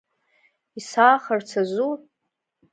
Исаахарц 0.79 1.49
азу?! 1.61 1.89